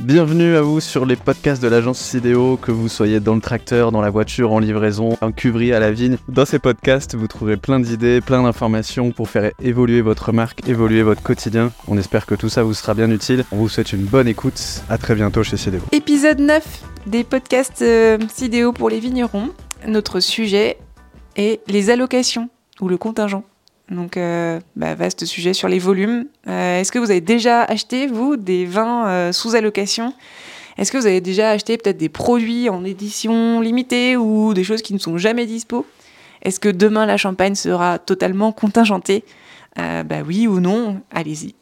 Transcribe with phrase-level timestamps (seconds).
[0.00, 3.92] Bienvenue à vous sur les podcasts de l'agence Sidéo, que vous soyez dans le tracteur,
[3.92, 6.16] dans la voiture, en livraison, en cuverie à la vigne.
[6.28, 11.02] Dans ces podcasts, vous trouverez plein d'idées, plein d'informations pour faire évoluer votre marque, évoluer
[11.02, 11.72] votre quotidien.
[11.88, 13.44] On espère que tout ça vous sera bien utile.
[13.52, 14.82] On vous souhaite une bonne écoute.
[14.88, 15.82] À très bientôt chez Sidéo.
[15.92, 16.64] Épisode 9
[17.06, 19.50] des podcasts euh, Sidéo pour les vignerons.
[19.86, 20.78] Notre sujet
[21.36, 22.48] est les allocations
[22.80, 23.44] ou le contingent.
[23.92, 26.26] Donc, euh, bah, vaste sujet sur les volumes.
[26.48, 30.14] Euh, Est-ce que vous avez déjà acheté, vous, des vins euh, sous allocation?
[30.78, 34.80] Est-ce que vous avez déjà acheté peut-être des produits en édition limitée ou des choses
[34.82, 35.84] qui ne sont jamais dispo?
[36.42, 39.24] Est-ce que demain la champagne sera totalement contingentée?
[39.78, 41.54] Euh, Bah oui ou non Allez-y.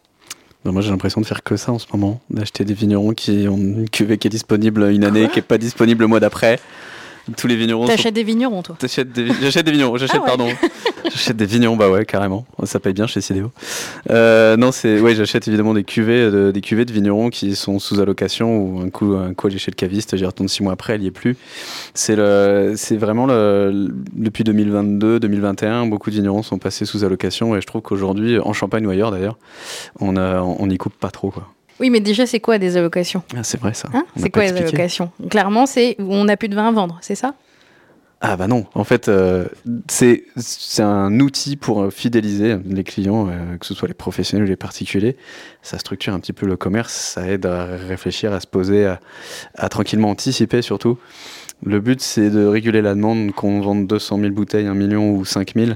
[0.65, 3.57] Moi j'ai l'impression de faire que ça en ce moment, d'acheter des vignerons qui ont
[3.57, 6.61] une cuvée qui est disponible une année, qui est pas disponible le mois d'après.
[7.37, 7.87] Tous les vignerons.
[7.87, 9.29] sont- T'achètes des vignerons, toi T'achètes des...
[9.41, 10.27] J'achète des vignerons, j'achète, Ah ouais.
[10.27, 10.49] pardon.
[11.11, 12.47] j'achète des vignerons, bah ouais, carrément.
[12.65, 13.51] Ça paye bien chez Sidéo.
[14.11, 15.01] Euh, non, c'est.
[15.01, 16.51] Ouais, j'achète évidemment des cuvées, de...
[16.51, 19.77] des cuvées de vignerons qui sont sous allocation ou un coup, un coup chez le
[19.77, 21.37] caviste, j'y retourne six mois après, elle y est plus.
[21.95, 22.75] C'est le...
[22.77, 23.89] c'est vraiment le...
[24.13, 28.53] Depuis 2022, 2021, beaucoup de vignerons sont passés sous allocation et je trouve qu'aujourd'hui, en
[28.53, 29.39] Champagne ou ailleurs d'ailleurs,
[30.01, 30.41] on, a...
[30.41, 31.49] on y coupe pas trop, quoi.
[31.81, 33.23] Oui, mais déjà, c'est quoi des allocations?
[33.35, 33.89] Ah, c'est vrai ça.
[33.95, 34.05] Hein?
[34.17, 34.77] C'est quoi les expliqué.
[34.77, 35.11] allocations?
[35.31, 37.35] Clairement, c'est on n'a plus de vin à vendre, c'est ça?
[38.23, 39.47] Ah bah non, en fait, euh,
[39.87, 40.23] c'est
[40.83, 44.57] un outil pour euh, fidéliser les clients, euh, que ce soit les professionnels ou les
[44.57, 45.17] particuliers.
[45.63, 49.01] Ça structure un petit peu le commerce, ça aide à réfléchir, à se poser, à,
[49.55, 50.99] à tranquillement anticiper surtout.
[51.63, 55.25] Le but, c'est de réguler la demande, qu'on vende 200 000 bouteilles, 1 million ou
[55.25, 55.73] 5 000.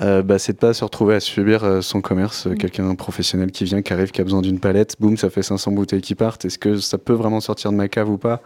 [0.00, 2.46] Euh, bah, c'est de pas se retrouver à subir son commerce.
[2.46, 2.58] Euh, Mm.
[2.58, 5.42] Quelqu'un, un professionnel qui vient, qui arrive, qui a besoin d'une palette, boum, ça fait
[5.42, 6.44] 500 bouteilles qui partent.
[6.44, 8.42] Est-ce que ça peut vraiment sortir de ma cave ou pas?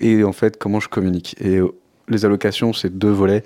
[0.00, 1.36] Et en fait, comment je communique?
[1.40, 1.60] Et
[2.08, 3.44] les allocations, c'est deux volets.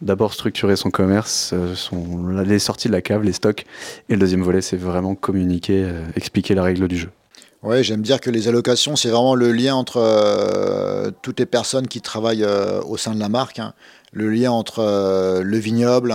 [0.00, 3.64] D'abord, structurer son commerce, euh, son, les sorties de la cave, les stocks.
[4.08, 7.10] Et le deuxième volet, c'est vraiment communiquer, euh, expliquer la règle du jeu.
[7.64, 11.88] Ouais, j'aime dire que les allocations, c'est vraiment le lien entre euh, toutes les personnes
[11.88, 12.46] qui travaillent
[12.86, 13.74] au sein de la marque, hein.
[14.12, 16.14] le lien entre le vignoble,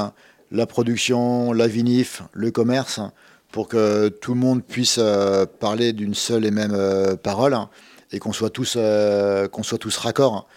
[0.52, 3.02] la production, la vinif, le commerce,
[3.52, 5.02] pour que tout le monde puisse
[5.60, 6.77] parler d'une seule et même
[7.21, 7.67] parole hein,
[8.14, 8.77] et qu'on soit tous
[9.52, 10.48] qu'on soit tous raccords.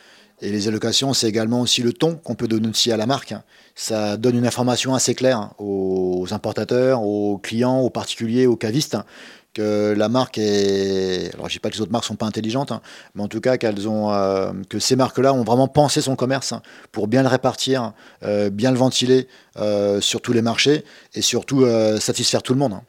[0.42, 3.32] Et les allocations, c'est également aussi le ton qu'on peut donner aussi à la marque.
[3.32, 3.42] hein.
[3.74, 8.97] Ça donne une information assez claire hein, aux importateurs, aux clients, aux particuliers, aux cavistes
[8.97, 9.04] hein,
[9.54, 11.32] que la marque est.
[11.34, 12.72] Alors, je dis pas que les autres marques sont pas intelligentes,
[13.14, 16.53] mais en tout cas qu'elles ont, euh, que ces marques-là ont vraiment pensé son commerce
[16.92, 21.66] pour bien le répartir, euh, bien le ventiler euh, sur tous les marchés et surtout
[21.98, 22.74] satisfaire tout le monde.
[22.74, 22.82] hein.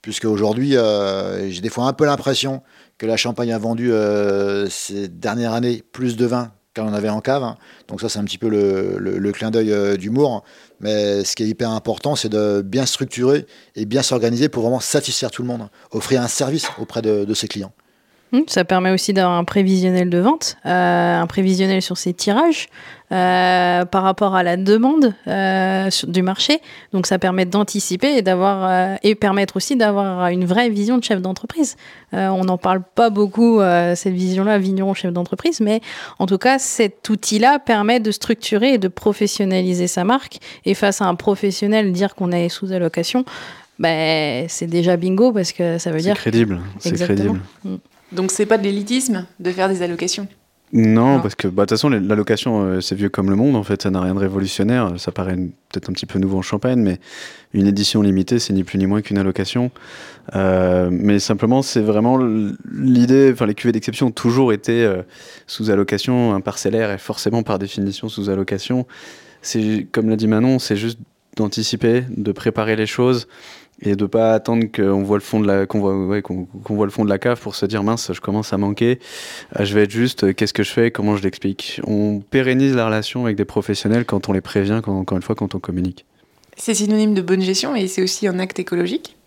[0.00, 0.70] Puisque aujourd'hui,
[1.50, 2.62] j'ai des fois un peu l'impression
[2.96, 3.92] que la Champagne a vendu
[4.70, 7.42] ces dernières années plus de vin qu'elle en avait en cave.
[7.42, 7.56] hein.
[7.88, 10.44] Donc ça, c'est un petit peu le, clin d'œil euh, d'humour.
[10.80, 14.80] Mais ce qui est hyper important, c'est de bien structurer et bien s'organiser pour vraiment
[14.80, 17.72] satisfaire tout le monde, offrir un service auprès de ses clients.
[18.30, 22.68] Hmm, Ça permet aussi d'avoir un prévisionnel de vente, euh, un prévisionnel sur ses tirages
[23.10, 26.60] euh, par rapport à la demande euh, sur- du marché.
[26.92, 31.22] Donc ça permet d'anticiper et d'avoir et permettre aussi d'avoir une vraie vision de chef
[31.22, 31.76] d'entreprise.
[32.12, 33.60] On n'en parle pas beaucoup
[33.94, 35.80] cette vision-là, vigneron chef d'entreprise, mais
[36.18, 40.38] en tout cas cet outil-là permet de structurer et de professionnaliser sa marque.
[40.66, 43.24] Et face à un professionnel dire qu'on est sous allocation,
[43.78, 46.60] ben c'est déjà bingo parce que ça veut C'est dire crédible.
[46.78, 47.40] C'est crédible.
[48.12, 50.28] Donc c'est pas de l'élitisme de faire des allocations.
[50.72, 51.20] Non, Non.
[51.22, 53.80] parce que bah, de toute façon, l'allocation, euh, c'est vieux comme le monde, en fait,
[53.82, 54.92] ça n'a rien de révolutionnaire.
[54.98, 57.00] Ça paraît peut-être un petit peu nouveau en Champagne, mais
[57.54, 59.70] une édition limitée, c'est ni plus ni moins qu'une allocation.
[60.36, 62.18] Euh, mais simplement, c'est vraiment
[62.70, 65.00] l'idée, enfin, les cuvées d'exception ont toujours été euh,
[65.46, 66.34] sous allocation.
[66.34, 68.86] Un parcellaire est forcément par définition sous allocation.
[69.40, 70.98] C'est, comme l'a dit Manon, c'est juste
[71.36, 73.26] d'anticiper, de préparer les choses
[73.80, 76.92] et de pas attendre qu'on voit le fond de la qu'on voit qu'on voit le
[76.92, 78.98] fond de la cave pour se dire mince je commence à manquer
[79.54, 81.80] ah, je vais être juste, euh, qu'est-ce que je fais, comment je l'explique?
[81.84, 85.34] On pérennise la relation avec des professionnels quand on les prévient, quand, encore une fois,
[85.34, 86.04] quand on communique.
[86.56, 89.17] C'est synonyme de bonne gestion et c'est aussi un acte écologique.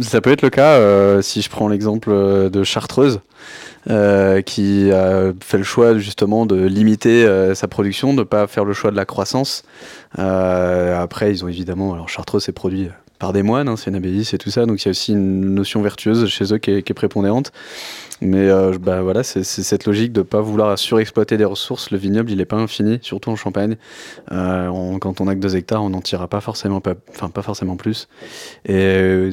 [0.00, 3.20] Ça peut être le cas euh, si je prends l'exemple euh, de Chartreuse,
[3.88, 8.64] euh, qui a fait le choix justement de limiter sa production, de ne pas faire
[8.64, 9.62] le choix de la croissance.
[10.16, 12.88] Après, ils ont évidemment, alors Chartreuse c'est produit
[13.18, 15.12] par des moines, hein, c'est une abbaye, c'est tout ça, donc il y a aussi
[15.12, 17.50] une notion vertueuse chez eux qui est, est prépondérante.
[18.22, 18.48] Mais
[18.80, 21.90] bah, voilà, c'est cette logique de ne pas vouloir surexploiter des ressources.
[21.90, 23.76] Le vignoble, il n'est pas infini, surtout en Champagne.
[24.30, 28.08] Quand on a que 2 hectares, on n'en tirera pas forcément, pas, pas forcément plus.
[28.66, 29.32] Et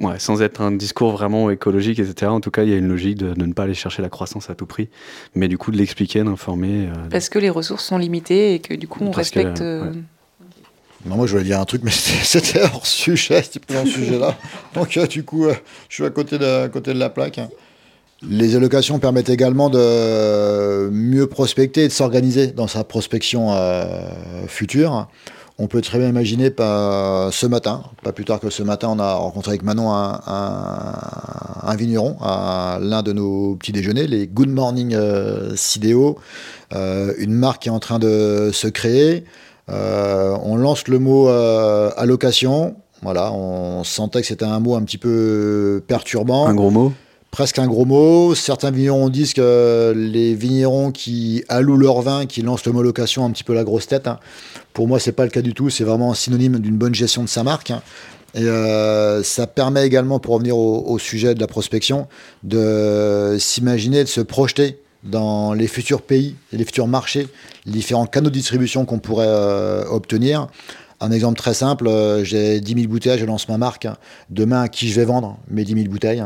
[0.00, 2.88] ouais, sans être un discours vraiment écologique, etc., en tout cas, il y a une
[2.88, 4.88] logique de, de ne pas aller chercher la croissance à tout prix,
[5.34, 6.88] mais du coup de l'expliquer, d'informer.
[6.88, 9.60] euh, Parce que les ressources sont limitées et que du coup on Parce que, respecte.
[9.60, 9.66] ouais.
[9.66, 9.92] euh,
[11.06, 11.90] Non, moi je voulais dire un truc, mais
[12.22, 14.36] c'était hors sujet, c'était un sujet-là.
[14.74, 15.46] Donc du coup,
[15.88, 17.40] je suis à côté de, côté de la plaque.
[18.24, 23.50] Les allocations permettent également de mieux prospecter et de s'organiser dans sa prospection
[24.46, 25.08] future.
[25.58, 29.14] On peut très bien imaginer ce matin, pas plus tard que ce matin, on a
[29.14, 35.54] rencontré avec Manon un, vigneron à l'un de nos petits déjeuners, les Good Morning euh,
[36.74, 39.24] euh, une marque qui est en train de se créer.
[39.70, 42.76] Euh, on lance le mot allocation.
[43.02, 46.46] Voilà, on sentait que c'était un mot un petit peu perturbant.
[46.46, 46.92] Un gros mot
[47.32, 48.36] presque un gros mot.
[48.36, 53.24] Certains vignerons disent que les vignerons qui allouent leur vin, qui lancent le mot location,
[53.24, 54.06] un petit peu la grosse tête.
[54.06, 54.20] Hein.
[54.72, 55.70] Pour moi, c'est pas le cas du tout.
[55.70, 57.72] C'est vraiment synonyme d'une bonne gestion de sa marque.
[57.72, 57.82] Hein.
[58.34, 62.06] Et euh, ça permet également, pour revenir au, sujet de la prospection,
[62.44, 67.26] de s'imaginer, de se projeter dans les futurs pays, les futurs marchés,
[67.66, 70.48] les différents canaux de distribution qu'on pourrait euh, obtenir.
[71.00, 73.86] Un exemple très simple, euh, j'ai 10 000 bouteilles, je lance ma marque.
[73.86, 73.96] Hein.
[74.30, 76.22] Demain, à qui je vais vendre mes 10 000 bouteilles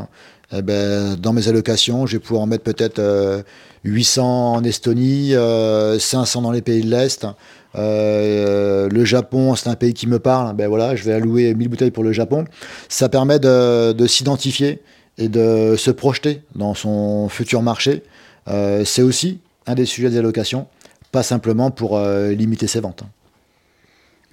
[0.52, 3.44] eh ben, dans mes allocations, je vais pouvoir en mettre peut-être
[3.84, 7.26] 800 euh, en Estonie, 500 euh, dans les pays de l'Est.
[7.75, 10.54] Euh, le Japon, c'est un pays qui me parle.
[10.54, 12.44] Ben voilà, je vais allouer 1000 bouteilles pour le Japon.
[12.88, 14.82] Ça permet de, de s'identifier
[15.19, 18.02] et de se projeter dans son futur marché.
[18.84, 20.66] c'est aussi un des sujets des allocations,
[21.10, 23.02] pas simplement pour limiter ses ventes.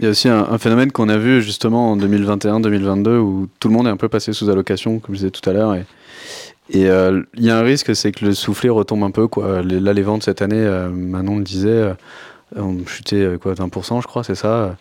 [0.04, 3.74] Il y a aussi un, phénomène qu'on a vu justement en 2021-2022 où tout le
[3.74, 5.76] monde est un peu passé sous allocation, comme je disais tout à l'heure.
[5.76, 9.30] Et, euh, il y a un risque, c'est que le soufflet retombe un peu.
[9.64, 11.94] Là, les ventes cette année, euh, Manon le disait, euh,
[12.58, 14.76] ont chuté quoi, 20%, je crois, c'est ça,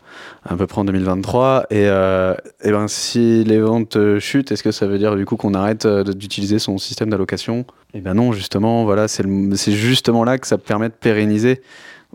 [0.44, 1.66] à peu près en 2023.
[1.70, 5.54] Et, et ben, si les ventes chutent, est-ce que ça veut dire du coup qu'on
[5.54, 7.64] arrête d'utiliser son système d'allocation?
[7.94, 9.22] Et ben non, justement, voilà, c'est
[9.70, 11.62] justement là que ça permet de pérenniser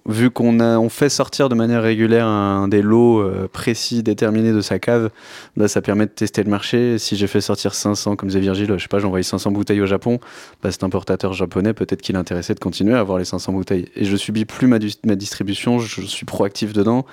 [0.05, 4.61] vu qu'on on fait sortir de manière régulière un, des lots euh, précis, déterminés de
[4.61, 5.09] sa cave,
[5.55, 6.97] bah, ça permet de tester le marché.
[6.97, 9.81] Si j'ai fait sortir 500, comme disait Virgile, je sais pas, j'ai envoyé 500 bouteilles
[9.81, 10.19] au Japon,
[10.61, 13.89] bah, cet importateur japonais, peut-être qu'il est intéressé de continuer à avoir les 500 bouteilles.
[13.95, 17.05] Et je subis plus ma, distribution, je suis proactif dedans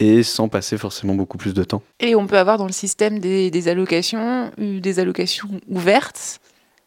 [0.00, 1.82] et sans passer forcément beaucoup plus de temps.
[2.00, 6.40] Et on peut avoir dans le système des, des allocations, des allocations ouvertes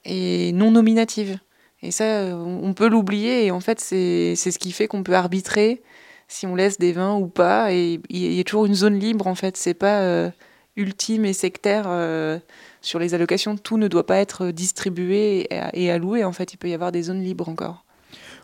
[0.04, 1.38] et non nominatives.
[1.84, 3.46] Et ça, euh, on peut l'oublier.
[3.46, 5.84] Et en fait, c'est ce qui fait qu'on peut arbitrer
[6.30, 7.74] si on laisse des vins ou pas.
[7.74, 9.58] Et il y a toujours une zone libre, en fait.
[9.58, 10.32] C'est pas euh,
[10.78, 11.84] ultime et sectaire.
[11.88, 12.40] Euh,
[12.82, 16.24] sur les allocations, tout ne doit pas être distribué et, alloué.
[16.24, 17.84] En fait, il peut y avoir des zones libres encore.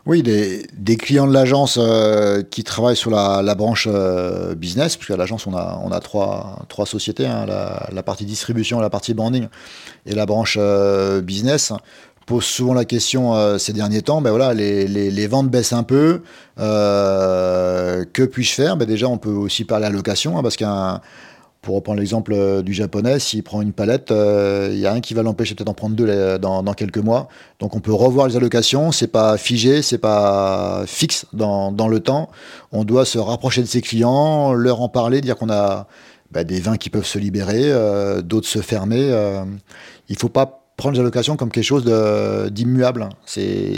[0.05, 1.77] Oui, des, clients de l'agence
[2.49, 3.87] qui travaillent sur la, branche
[4.55, 8.79] business, puisque à l'agence, on a, on a trois, trois sociétés, hein, la, partie distribution,
[8.79, 9.49] la partie branding
[10.05, 10.57] et la branche
[11.21, 11.73] business
[12.29, 15.81] pose souvent la question euh, ces derniers temps, ben voilà, les, les, ventes baissent un
[15.81, 16.21] peu.
[16.59, 18.77] Euh, que puis-je faire?
[18.77, 21.01] Ben Déjà, on peut aussi parler à location, hein, parce qu'un
[21.63, 25.15] pour reprendre l'exemple euh, du japonais, s'il prend une palette, il y a un qui
[25.15, 27.29] va l'empêcher peut-être d'en prendre deux dans, dans, quelques mois.
[27.59, 31.99] Donc on peut revoir les allocations, c'est pas figé, c'est pas fixe dans, dans, le
[31.99, 32.29] temps.
[32.71, 35.87] On doit se rapprocher de ses clients, leur en parler, dire qu'on a
[36.29, 37.73] ben, des vins qui peuvent se libérer,
[38.21, 39.11] d'autres se fermer.
[40.09, 41.85] il faut pas prendre les allocations comme quelque chose
[42.51, 43.09] d'immuable.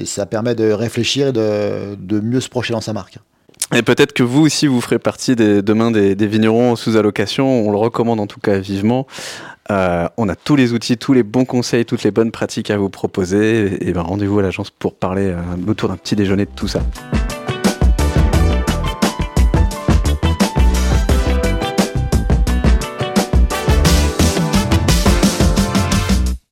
[0.06, 3.18] Ça permet de réfléchir et de, de, mieux se projeter dans sa marque.
[3.74, 7.68] Et peut-être que vous aussi, vous ferez partie des, demain des, des, vignerons sous allocation.
[7.68, 9.08] On le recommande en tout cas vivement.
[9.72, 12.78] Euh, on a tous les outils, tous les bons conseils, toutes les bonnes pratiques à
[12.78, 13.88] vous proposer.
[13.88, 16.82] Et, ben rendez-vous à l'agence pour parler euh, autour d'un petit déjeuner de tout ça.